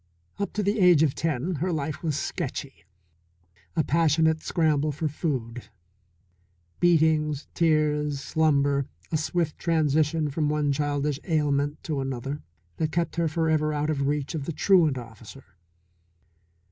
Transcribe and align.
Up 0.39 0.51
to 0.53 0.63
the 0.63 0.79
age 0.79 1.03
of 1.03 1.13
ten 1.13 1.57
her 1.57 1.71
life 1.71 2.01
was 2.01 2.17
sketchy. 2.17 2.85
A 3.75 3.83
passionate 3.83 4.41
scramble 4.41 4.91
for 4.91 5.07
food, 5.07 5.69
beatings, 6.79 7.45
tears, 7.53 8.19
slumber, 8.19 8.87
a 9.11 9.17
swift 9.17 9.59
transition 9.59 10.31
from 10.31 10.49
one 10.49 10.71
childish 10.71 11.19
ailment 11.25 11.83
to 11.83 12.01
another 12.01 12.41
that 12.77 12.91
kept 12.91 13.17
her 13.17 13.27
forever 13.27 13.73
out 13.73 13.91
of 13.91 14.07
reach 14.07 14.33
of 14.33 14.45
the 14.45 14.53
truant 14.53 14.97
officer. 14.97 15.43